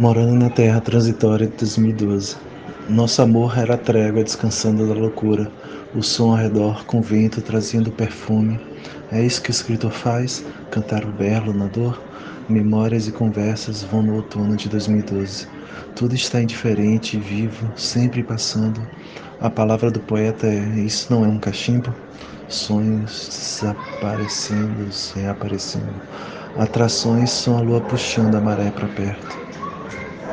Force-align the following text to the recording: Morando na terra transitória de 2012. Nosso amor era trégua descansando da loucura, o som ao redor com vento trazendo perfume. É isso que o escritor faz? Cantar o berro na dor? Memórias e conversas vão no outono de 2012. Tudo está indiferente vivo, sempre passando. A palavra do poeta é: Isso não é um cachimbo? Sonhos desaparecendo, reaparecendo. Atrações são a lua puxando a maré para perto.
Morando 0.00 0.32
na 0.32 0.48
terra 0.48 0.80
transitória 0.80 1.46
de 1.46 1.58
2012. 1.58 2.34
Nosso 2.88 3.20
amor 3.20 3.58
era 3.58 3.76
trégua 3.76 4.24
descansando 4.24 4.88
da 4.88 4.94
loucura, 4.94 5.52
o 5.94 6.02
som 6.02 6.30
ao 6.30 6.36
redor 6.38 6.86
com 6.86 7.02
vento 7.02 7.42
trazendo 7.42 7.92
perfume. 7.92 8.58
É 9.12 9.22
isso 9.22 9.42
que 9.42 9.50
o 9.50 9.52
escritor 9.52 9.92
faz? 9.92 10.42
Cantar 10.70 11.04
o 11.04 11.12
berro 11.12 11.52
na 11.52 11.66
dor? 11.66 12.02
Memórias 12.48 13.08
e 13.08 13.12
conversas 13.12 13.82
vão 13.82 14.02
no 14.02 14.14
outono 14.14 14.56
de 14.56 14.70
2012. 14.70 15.46
Tudo 15.94 16.14
está 16.14 16.40
indiferente 16.40 17.18
vivo, 17.18 17.70
sempre 17.76 18.22
passando. 18.22 18.80
A 19.38 19.50
palavra 19.50 19.90
do 19.90 20.00
poeta 20.00 20.46
é: 20.46 20.80
Isso 20.80 21.12
não 21.12 21.26
é 21.26 21.28
um 21.28 21.38
cachimbo? 21.38 21.94
Sonhos 22.48 23.28
desaparecendo, 23.28 24.88
reaparecendo. 25.14 25.92
Atrações 26.56 27.30
são 27.30 27.58
a 27.58 27.60
lua 27.60 27.82
puxando 27.82 28.34
a 28.36 28.40
maré 28.40 28.70
para 28.70 28.88
perto. 28.88 29.49